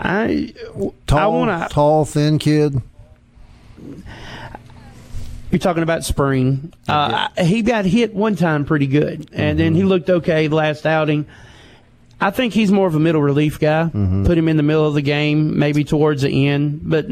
[0.00, 0.52] I
[1.06, 2.82] tall, I wanna, tall, thin kid.
[5.52, 6.72] You're talking about spring.
[6.88, 9.58] Uh, he got hit one time pretty good, and mm-hmm.
[9.58, 9.88] then he mm-hmm.
[9.88, 11.26] looked okay last outing.
[12.20, 13.84] I think he's more of a middle relief guy.
[13.84, 14.26] Mm-hmm.
[14.26, 16.80] Put him in the middle of the game, maybe towards the end.
[16.82, 17.06] But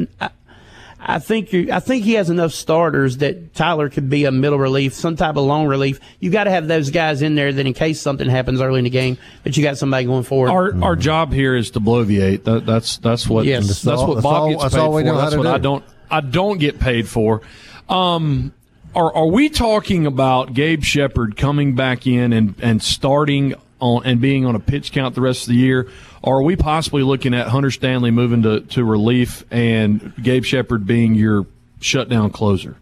[1.04, 4.32] I, I think you I think he has enough starters that Tyler could be a
[4.32, 6.00] middle relief, some type of long relief.
[6.20, 8.84] You got to have those guys in there that in case something happens early in
[8.84, 10.50] the game, that you got somebody going forward.
[10.50, 10.82] Our mm-hmm.
[10.82, 12.44] our job here is to bloviate.
[12.44, 13.66] That, that's that's what yes.
[13.66, 15.02] that's, that's what Bob all, gets paid for.
[15.02, 15.48] That's what do.
[15.48, 17.42] I don't I don't get paid for.
[17.88, 18.54] Um,
[18.94, 23.54] are are we talking about Gabe Shepard coming back in and and starting
[23.84, 25.88] on and being on a pitch count the rest of the year?
[26.22, 30.86] Or are we possibly looking at Hunter Stanley moving to, to relief and Gabe Shepard
[30.86, 31.46] being your
[31.80, 32.76] shutdown closer?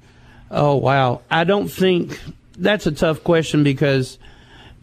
[0.51, 1.23] Oh, wow.
[1.31, 2.21] I don't think
[2.57, 4.19] that's a tough question because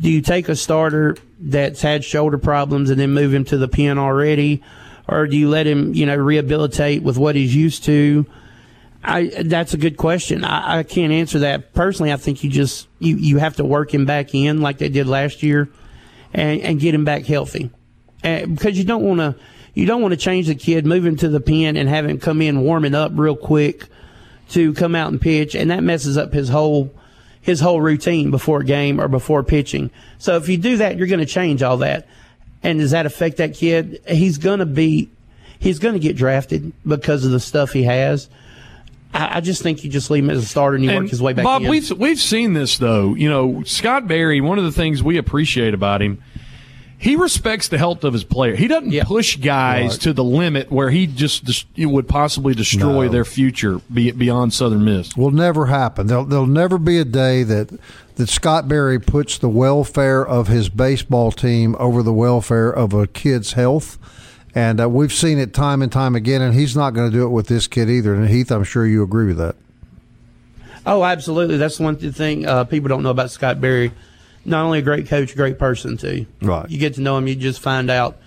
[0.01, 3.67] do you take a starter that's had shoulder problems and then move him to the
[3.67, 4.61] pen already?
[5.07, 8.25] Or do you let him, you know, rehabilitate with what he's used to?
[9.03, 10.43] I, that's a good question.
[10.43, 12.11] I, I can't answer that personally.
[12.11, 15.07] I think you just you, you have to work him back in like they did
[15.07, 15.69] last year,
[16.33, 17.71] and, and get him back healthy
[18.23, 19.35] uh, because you don't want to
[19.73, 22.19] you don't want to change the kid, move him to the pen, and have him
[22.19, 23.85] come in warming up real quick
[24.49, 26.91] to come out and pitch, and that messes up his whole
[27.41, 29.89] his whole routine before a game or before pitching.
[30.17, 32.07] So if you do that, you're going to change all that.
[32.61, 34.01] And does that affect that kid?
[34.07, 35.09] He's going to be
[35.59, 38.29] he's going to get drafted because of the stuff he has.
[39.13, 41.09] I, I just think you just leave him as a starter and you and work
[41.09, 41.43] his way back.
[41.43, 41.69] Bob, in.
[41.69, 43.15] we've we've seen this though.
[43.15, 44.41] You know, Scott Berry.
[44.41, 46.21] One of the things we appreciate about him
[47.01, 48.57] he respects the health of his player.
[48.57, 49.05] He doesn't yeah.
[49.05, 50.01] push guys right.
[50.01, 53.09] to the limit where he just it would possibly destroy no.
[53.09, 55.15] their future beyond Southern Miss.
[55.15, 56.07] Will never happen.
[56.07, 57.79] There'll, there'll never be a day that
[58.15, 63.07] that Scott Berry puts the welfare of his baseball team over the welfare of a
[63.07, 63.97] kid's health.
[64.55, 67.23] And uh, we've seen it time and time again, and he's not going to do
[67.23, 68.15] it with this kid either.
[68.15, 69.55] And Heath, I'm sure you agree with that.
[70.85, 71.57] Oh, absolutely.
[71.57, 73.91] That's one thing uh, people don't know about Scott Berry
[74.45, 76.25] not only a great coach, a great person too.
[76.41, 76.69] Right.
[76.69, 78.17] You get to know him, you just find out.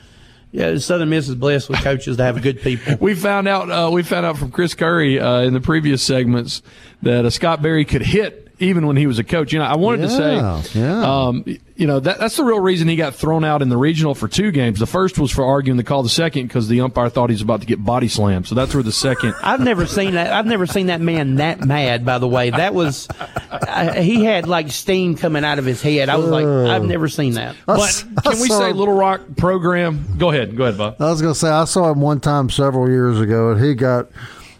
[0.52, 2.96] Yeah, Southern Miss is blessed with coaches to have good people.
[3.00, 3.70] We found out.
[3.70, 6.60] Uh, we found out from Chris Curry uh, in the previous segments
[7.00, 9.52] that uh, Scott Berry could hit even when he was a coach.
[9.52, 11.26] You know, I wanted Yeah, to say, yeah.
[11.26, 11.44] um,
[11.76, 14.28] you know, that, that's the real reason he got thrown out in the regional for
[14.28, 14.78] two games.
[14.78, 16.02] The first was for arguing the call.
[16.02, 18.46] The second because the umpire thought he was about to get body slammed.
[18.46, 19.34] So that's where the second.
[19.42, 20.32] I've never seen that.
[20.32, 22.04] I've never seen that man that mad.
[22.04, 23.08] By the way, that was
[23.50, 26.08] uh, he had like steam coming out of his head.
[26.08, 27.56] I was like, I've never seen that.
[27.66, 30.16] I But can we say him- Little Rock program?
[30.18, 30.56] Go ahead.
[30.56, 30.96] Go ahead, Bob.
[31.00, 33.74] I was going to say I saw him one time several years ago, and he
[33.74, 34.08] got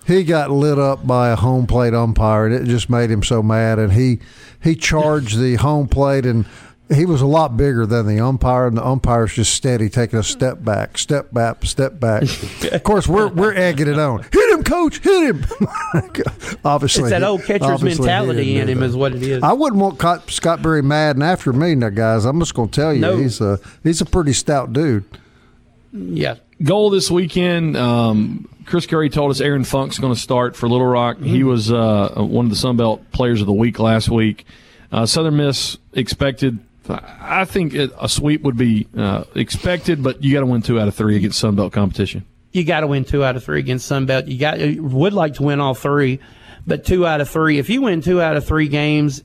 [0.07, 3.43] he got lit up by a home plate umpire, and it just made him so
[3.43, 3.79] mad.
[3.79, 4.19] And he
[4.63, 6.47] he charged the home plate, and
[6.93, 10.23] he was a lot bigger than the umpire, and the umpire's just steady taking a
[10.23, 12.25] step back, step back, step back.
[12.73, 14.23] of course, we're we're egging it on.
[14.33, 14.99] Hit him, coach!
[14.99, 15.45] Hit him!
[16.65, 18.87] obviously, It's that old catcher's mentality in him, that.
[18.87, 19.43] is what it is.
[19.43, 22.25] I wouldn't want Scott, Scott Berry mad and after me now, guys.
[22.25, 23.17] I'm just going to tell you, No.
[23.17, 25.05] he's a he's a pretty stout dude.
[25.93, 26.35] yeah.
[26.63, 27.77] Goal this weekend.
[27.77, 31.17] Um, Chris Curry told us Aaron Funk's going to start for Little Rock.
[31.17, 31.27] Mm-hmm.
[31.27, 34.47] He was uh, one of the Sun Belt Players of the Week last week.
[34.91, 36.59] Uh, Southern Miss expected.
[36.89, 40.81] I think it, a sweep would be uh, expected, but you got to win two
[40.81, 42.25] out of three against Sun Belt competition.
[42.53, 44.29] you got to win two out of three against Sunbelt.
[44.29, 46.21] You got you would like to win all three,
[46.67, 47.59] but two out of three.
[47.59, 49.23] If you win two out of three games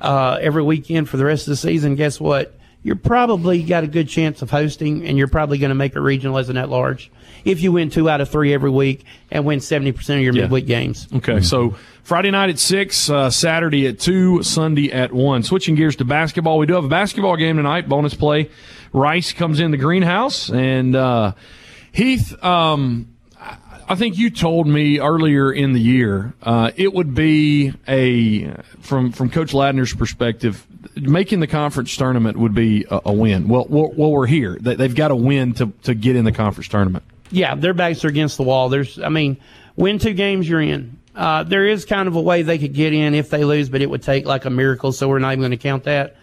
[0.00, 2.58] uh, every weekend for the rest of the season, guess what?
[2.82, 6.00] You're probably got a good chance of hosting, and you're probably going to make a
[6.00, 7.10] regional as an at large.
[7.44, 10.34] If you win two out of three every week and win seventy percent of your
[10.34, 10.42] Yeah.
[10.42, 15.42] midweek games, Okay, so Friday night at six, uh, Saturday at two, Sunday at one.
[15.42, 17.88] Switching gears to basketball, we do have a basketball game tonight.
[17.88, 18.50] Bonus play.
[18.92, 21.32] Rice comes in the greenhouse, and uh,
[21.92, 22.42] Heath.
[22.42, 23.08] Um,
[23.88, 29.12] I think you told me earlier in the year uh, it would be a from
[29.12, 30.64] from Coach Ladner's perspective,
[30.96, 33.48] making the conference tournament would be a, a win.
[33.48, 34.56] Well, well, well, we're here.
[34.60, 37.04] They, they've got to win to to get in the conference tournament.
[37.30, 38.68] yeah, their backs are against the wall.
[38.68, 39.36] There's, I mean,
[39.76, 40.98] win two games, you're in.
[41.14, 43.82] Uh, there is kind of a way they could get in if they lose, but
[43.82, 46.16] it would take like a miracle, so we're not even going to count that.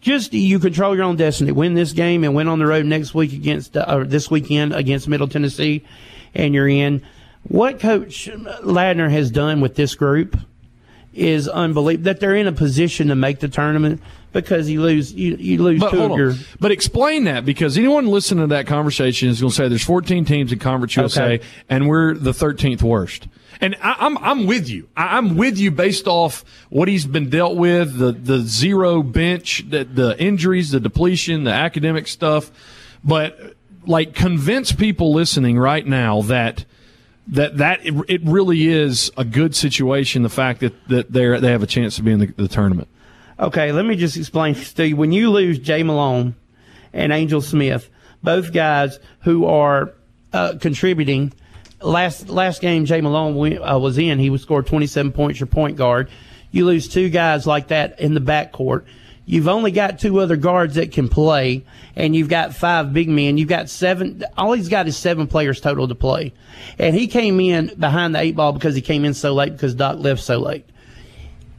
[0.00, 1.52] Just you control your own destiny.
[1.52, 4.74] Win this game and win on the road next week against, uh, or this weekend
[4.74, 5.84] against Middle Tennessee,
[6.34, 7.02] and you're in.
[7.44, 8.28] What Coach
[8.62, 10.36] Ladner has done with this group
[11.16, 12.04] is unbelievable.
[12.04, 14.00] That they're in a position to make the tournament
[14.32, 16.34] because you lose, you, you lose But two of your.
[16.60, 20.24] But explain that because anyone listening to that conversation is going to say there's 14
[20.24, 21.44] teams in Conference USA Okay.
[21.68, 23.28] and we're the 13th worst.
[23.60, 24.88] And I, I'm I'm with you.
[24.96, 29.64] I, I'm with you based off what he's been dealt with, the the zero bench,
[29.68, 32.50] the the injuries, the depletion, the academic stuff.
[33.02, 33.54] But
[33.86, 36.66] like convince people listening right now that
[37.28, 40.22] that that it, it really is a good situation.
[40.22, 42.88] The fact that that they they have a chance to be in the, the tournament.
[43.38, 44.96] Okay, let me just explain to you.
[44.96, 46.34] When you lose Jay Malone
[46.92, 47.90] and Angel Smith,
[48.22, 49.92] both guys who are
[50.32, 51.32] uh, contributing,
[51.82, 55.76] last last game Jay Malone uh, was in, he was scored 27 points, your point
[55.76, 56.08] guard.
[56.50, 58.84] You lose two guys like that in the backcourt.
[59.26, 61.64] You've only got two other guards that can play,
[61.96, 63.38] and you've got five big men.
[63.38, 64.24] You've got seven.
[64.36, 66.32] All he's got is seven players total to play,
[66.78, 69.74] and he came in behind the eight ball because he came in so late because
[69.74, 70.64] Doc left so late.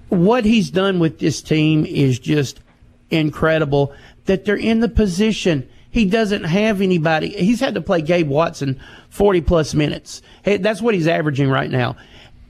[0.07, 2.61] What he's done with this team is just
[3.09, 3.93] incredible
[4.25, 5.67] that they're in the position.
[5.91, 7.29] He doesn't have anybody.
[7.29, 10.21] He's had to play gabe watson 40 plus minutes
[10.55, 11.97] that's what he's averaging right now.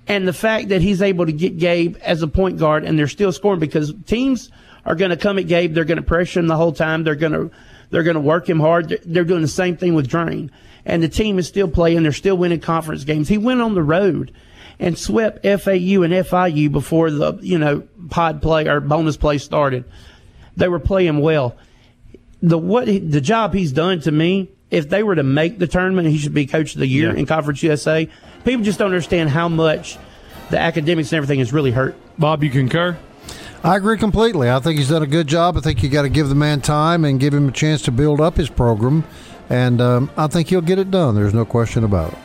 [0.07, 3.07] And the fact that he's able to get gabe as a point guard and they're
[3.07, 4.51] still scoring because teams
[4.87, 7.13] are going to come at gabe they're going to pressure him the whole time they're
[7.15, 7.51] going to
[7.91, 10.49] they're going to work him hard They're- doing the same thing with Draine
[10.85, 13.83] and the team is still playing they're still winning conference games he went on the
[13.83, 14.33] road
[14.79, 19.85] and swept FAU and FIU before the you know pod play or bonus play started.
[20.55, 21.55] They were playing well.
[22.43, 24.49] The what he, the job he's done to me.
[24.69, 27.17] If they were to make the tournament, he should be coach of the year Yeah.
[27.19, 28.07] in Conference USA.
[28.45, 29.97] People just don't understand how much
[30.51, 31.95] the academics and everything has really hurt.
[32.19, 32.97] Bob, you concur?
[33.67, 34.49] I agree completely.
[34.49, 35.57] I think he's done a good job.
[35.57, 37.91] I think you got to give the man time and give him a chance to
[37.91, 39.03] build up his program,
[39.49, 41.15] and um, I think he'll get it done.
[41.15, 42.19] There's no question about it.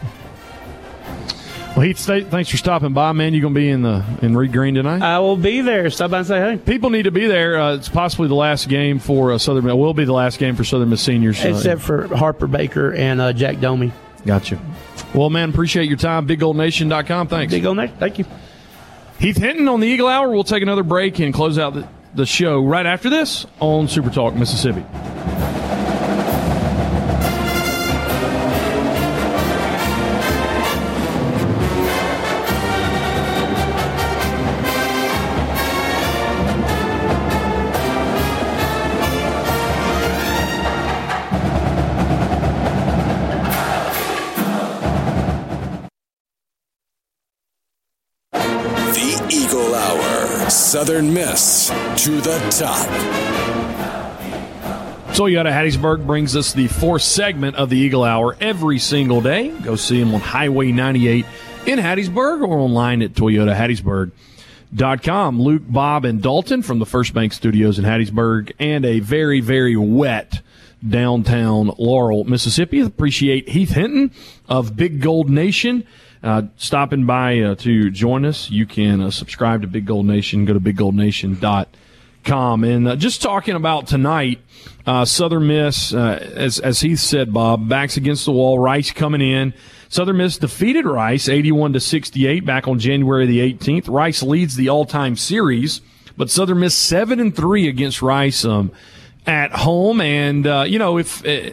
[1.76, 3.34] Well, Heath, stay, thanks for stopping by, man.
[3.34, 5.02] You going to be in the in Reed Green tonight?
[5.02, 5.90] I will be there.
[5.90, 6.58] Stop by and say hey.
[6.58, 7.58] People need to be there.
[7.60, 9.68] Uh, it's possibly the last game for uh, Southern.
[9.68, 11.44] It will be the last game for Southern Miss seniors.
[11.44, 13.90] uh, Except for Harper Baker and uh, Jack Domi.
[14.26, 14.60] gotcha.
[15.12, 16.28] Well, man, appreciate your time.
[16.28, 17.26] BigGoldNation.com.
[17.28, 17.52] Thanks.
[17.52, 17.98] Big on that.
[17.98, 18.26] Thank you.
[19.22, 20.32] Heath Hinton on the Eagle Hour.
[20.32, 24.10] We'll take another break and close out the, the show right after this on Super
[24.10, 24.84] Talk Mississippi.
[50.72, 51.68] Southern Miss
[52.02, 52.88] to the top.
[55.14, 59.50] Toyota Hattiesburg brings us the fourth segment of the Eagle Hour every single day.
[59.50, 61.26] Go see them on Highway 98
[61.66, 65.42] in Hattiesburg or online at toyotahattiesburg.com.
[65.42, 69.76] Luke, Bob, and Dalton from the First Bank Studios in Hattiesburg and a very, very
[69.76, 70.40] wet
[70.86, 72.80] downtown Laurel, Mississippi.
[72.80, 74.12] Appreciate Heath Hinton
[74.48, 75.86] of Big Gold Nation.
[76.22, 78.48] Uh, stopping by uh, to join us.
[78.48, 80.44] You can uh, subscribe to Big Gold Nation.
[80.44, 82.64] Go to biggoldnation.com.
[82.64, 84.38] And uh, just talking about tonight,
[84.86, 88.58] uh, Southern Miss, uh, as, as Heath said, Bob, backs against the wall.
[88.58, 89.52] Rice coming in.
[89.88, 93.88] Southern Miss defeated Rice 81 to 68 back on January the 18th.
[93.88, 95.80] Rice leads the all-time series,
[96.16, 98.44] but Southern Miss 7 and 3 against Rice.
[98.44, 98.70] Um,
[99.26, 100.00] at home.
[100.00, 101.50] And, uh, you know, if uh,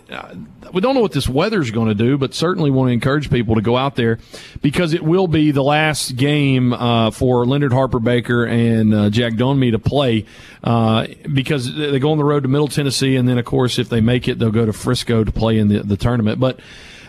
[0.74, 3.56] we don't know what this weather's going to do, but certainly want to encourage people
[3.56, 4.20] to go out there
[4.62, 9.34] because it will be the last game uh, for Leonard Harper Baker and uh, Jack
[9.34, 10.26] Donme to play
[10.64, 13.16] uh, because they go on the road to Middle Tennessee.
[13.16, 15.68] And then, of course, if they make it, they'll go to Frisco to play in
[15.68, 16.40] the, the tournament.
[16.40, 16.60] But,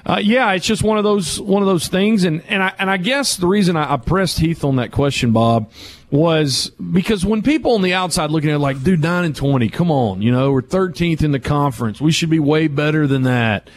[0.06, 2.90] uh, yeah, it's just one of those one of those things, and and I and
[2.90, 5.70] I guess the reason I, I pressed Heath on that question, Bob,
[6.10, 9.68] was because when people on the outside looking at it like, dude, nine and twenty,
[9.68, 13.22] come on, you know, we're thirteenth in the conference, we should be way better than
[13.22, 13.68] that.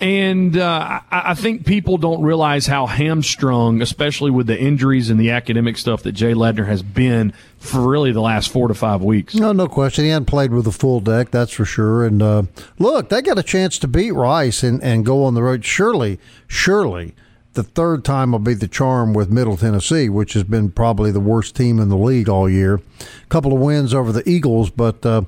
[0.00, 5.30] And uh, I, think people don't realize how hamstrung, especially with the injuries and the
[5.30, 9.34] academic stuff that Jay Ladner has been for really the last four to five weeks.
[9.34, 10.04] No, no question.
[10.04, 12.06] He hadn't played with a full deck, that's for sure.
[12.06, 12.44] And uh,
[12.78, 15.66] look, they got a chance to beat Rice and, and go on the road.
[15.66, 17.14] Surely, surely
[17.52, 21.20] the third time will be the charm with Middle Tennessee, which has been probably the
[21.20, 22.76] worst team in the league all year.
[23.00, 25.22] A couple of wins over the Eagles, but uh,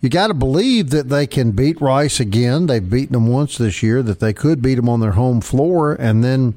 [0.00, 2.66] you got to believe that they can beat Rice again.
[2.66, 5.94] They've beaten them once this year, that they could beat them on their home floor
[5.94, 6.54] and then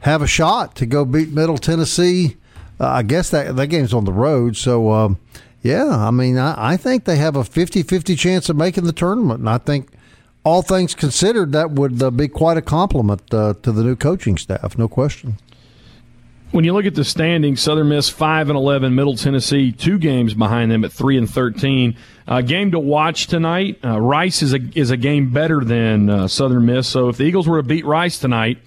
[0.00, 2.36] have a shot to go beat Middle Tennessee.
[2.78, 4.56] Uh, I guess that, that game's on the road.
[4.56, 5.14] So, uh,
[5.62, 8.92] yeah, I mean, I, I think they have a 50 50 chance of making the
[8.92, 9.40] tournament.
[9.40, 9.88] And I think
[10.44, 14.36] all things considered, that would uh, be quite a compliment uh, to the new coaching
[14.36, 15.38] staff, no question.
[16.54, 20.34] When you look at the standings, Southern Miss five and eleven, Middle Tennessee two games
[20.34, 21.96] behind them at three and thirteen.
[22.28, 23.80] Uh, game to watch tonight.
[23.82, 26.86] Uh, Rice is a is a game better than uh, Southern Miss.
[26.86, 28.58] So if the Eagles were to beat Rice tonight,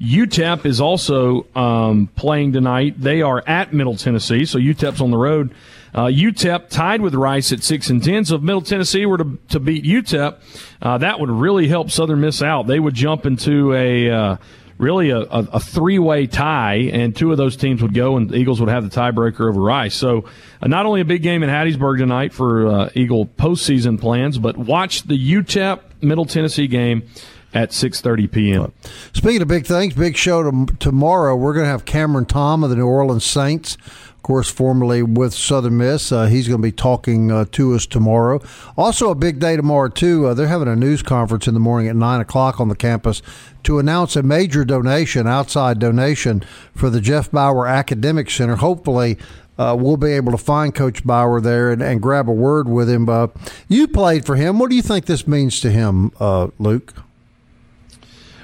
[0.00, 3.00] UTEP is also um, playing tonight.
[3.00, 5.52] They are at Middle Tennessee, so UTEP's on the road.
[5.92, 8.24] Uh, UTEP tied with Rice at six and ten.
[8.24, 10.36] So if Middle Tennessee were to, to beat UTEP,
[10.80, 12.68] uh, that would really help Southern Miss out.
[12.68, 14.36] They would jump into a uh,
[14.82, 18.28] really a, a, a three way tie, and two of those teams would go, and
[18.28, 19.94] the Eagles would have the tiebreaker over Rice.
[19.94, 20.24] So
[20.60, 24.58] uh, not only a big game in Hattiesburg tonight for uh, Eagle postseason plans, but
[24.58, 27.08] watch the UTEP Middle Tennessee game
[27.54, 28.72] at 6:30 p.m.
[29.12, 31.36] Speaking of big things, big show to, tomorrow.
[31.36, 33.76] We're going to have Cameron Tom of the New Orleans Saints
[34.22, 36.12] of course, formerly with Southern Miss.
[36.12, 38.40] Uh, he's going to be talking uh, to us tomorrow.
[38.76, 40.26] Also, a big day tomorrow, too.
[40.26, 43.20] Uh, they're having a news conference in the morning at 9 o'clock on the campus
[43.64, 48.54] to announce a major donation, outside donation, for the Jeff Bower Academic Center.
[48.54, 49.18] Hopefully,
[49.58, 52.88] uh, we'll be able to find Coach Bower there and, and grab a word with
[52.88, 53.08] him.
[53.08, 53.26] Uh,
[53.66, 54.60] you played for him.
[54.60, 56.94] What do you think this means to him, uh, Luke?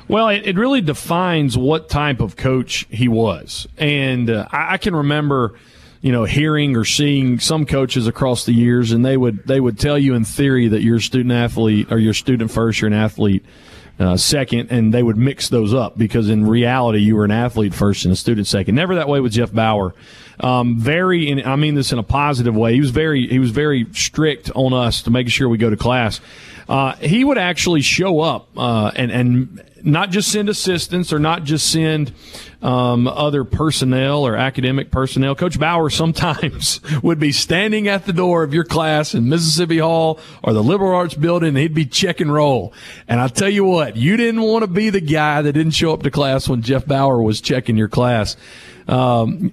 [0.09, 3.67] Well, it, it, really defines what type of coach he was.
[3.77, 5.55] And uh, I, I, can remember
[6.01, 9.79] you know, hearing or seeing some coaches across the years, and they would they would
[9.79, 12.95] tell you in theory that you're a student athlete or you're student first, you're an
[12.95, 13.45] athlete
[13.99, 17.75] uh, second, and they would mix those up because in reality you were an athlete
[17.75, 18.77] first and a student second.
[18.77, 19.93] Never that way with Jeff Bower
[20.39, 22.75] Um, very, and I mean this in a positive way.
[22.75, 25.77] He was very he was very strict on us to make sure we go to
[25.77, 26.21] class.
[26.69, 31.45] Uh, he would actually show up uh, and and not just send assistants or not
[31.45, 32.13] just send
[32.63, 35.35] um, other personnel or academic personnel.
[35.35, 40.19] Coach Bower sometimes would be standing at the door of your class in Mississippi Hall
[40.43, 42.73] or the Liberal Arts Building, he'd be check and roll.
[43.07, 45.93] And I tell you what, you didn't want to be the guy that didn't show
[45.93, 48.37] up to class when Jeff Bower was checking your class.
[48.87, 49.53] Um,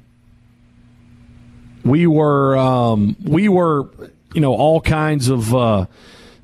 [1.84, 3.90] we were, um, we were,
[4.34, 5.54] you know, all kinds of.
[5.54, 5.86] Uh,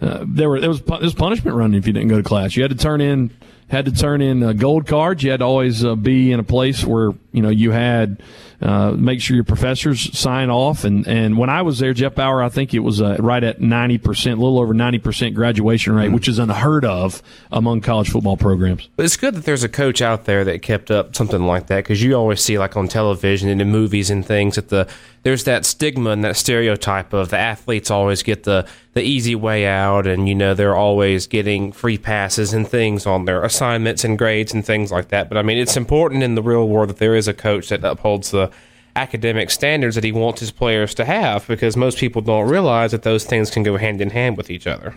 [0.01, 2.55] uh, there were there was there was punishment running if you didn't go to class.
[2.55, 3.31] You had to turn in
[3.71, 5.23] had to turn in uh, gold cards.
[5.23, 8.21] You had to always uh, be in a place where you know you had
[8.61, 10.83] uh, make sure your professors sign off.
[10.83, 13.59] And, and when I was there, Jeff Bower, I think it was uh, right at
[13.59, 16.13] 90%, a little over 90% graduation rate, mm-hmm.
[16.13, 18.87] which is unheard of among college football programs.
[18.95, 21.77] But it's good that there's a coach out there that kept up something like that
[21.77, 24.87] because you always see, like on television and in movies and things, that the
[25.23, 29.65] there's that stigma and that stereotype of the athletes always get the, the easy way
[29.65, 34.17] out and you know they're always getting free passes and things on their assignments and
[34.17, 36.97] grades and things like that but i mean it's important in the real world that
[36.97, 38.51] there is a coach that upholds the
[38.95, 43.03] academic standards that he wants his players to have because most people don't realize that
[43.03, 44.95] those things can go hand in hand with each other.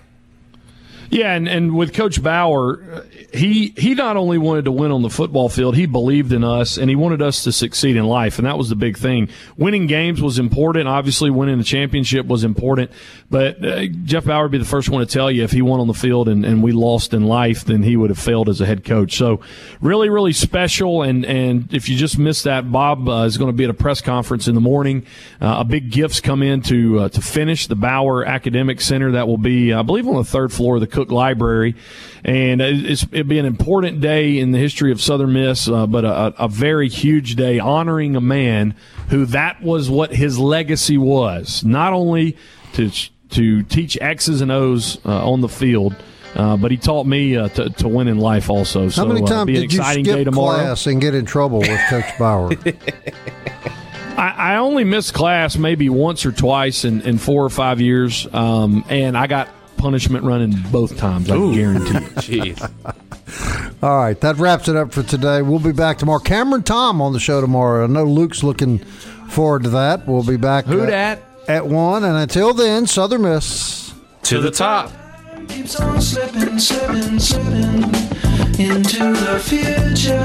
[1.11, 5.11] Yeah, and, and with Coach Bower, he he not only wanted to win on the
[5.11, 8.47] football field, he believed in us and he wanted us to succeed in life, and
[8.47, 9.29] that was the big thing.
[9.57, 10.89] Winning games was important.
[10.89, 12.91] Obviously, winning the championship was important.
[13.31, 15.81] But uh, Jeff Bower would be the first one to tell you if he won
[15.81, 18.61] on the field and, and we lost in life, then he would have failed as
[18.61, 19.17] a head coach.
[19.17, 19.41] So,
[19.81, 21.03] really, really special.
[21.03, 23.75] And and if you just missed that, Bob uh, is going to be at a
[23.75, 25.07] press conference in the morning.
[25.41, 29.27] Uh, a big gifts come in to uh, to finish the Bower Academic Center that
[29.27, 31.77] will be, I believe, on the third floor of the Cook Library,
[32.25, 36.35] and it'll be an important day in the history of Southern Miss, uh, but a,
[36.39, 38.75] a, very huge day honoring a man
[39.09, 41.65] who that was what his legacy was.
[41.65, 42.37] Not only
[42.75, 42.91] to
[43.31, 45.95] to teach X's and O's uh, on the field.
[46.37, 48.89] Uh, but he taught me uh, to, to, win in life also.
[48.89, 52.19] So, How many uh, times did you skip class and get in trouble with Coach
[52.19, 52.51] Bower?
[54.17, 58.27] I, I, only missed class maybe once or twice in, in four or five years,
[58.33, 61.31] um, and I got punishment running both times.
[61.31, 62.55] I guarantee you.
[62.55, 63.83] Jeez.
[63.83, 65.43] All right, that wraps it up for today.
[65.43, 66.21] We'll be back tomorrow.
[66.21, 67.85] Cameron Tom on the show tomorrow.
[67.85, 68.79] I know Luke's looking
[69.29, 70.07] forward to that.
[70.07, 70.65] We'll be back.
[70.67, 71.23] Who uh, that?
[71.49, 74.91] At one, and until then, Southern Miss to the top.
[75.49, 77.85] Keeps on slipping, slipping, slipping
[78.59, 80.25] into the future.